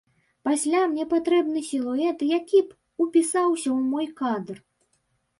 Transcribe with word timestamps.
Пасля 0.47 0.79
мне 0.91 1.03
патрэбны 1.09 1.61
сілуэт, 1.71 2.23
які 2.39 2.61
б 2.69 3.05
упісаўся 3.05 3.69
ў 3.77 3.91
мой 3.91 4.07
кадр. 4.23 4.57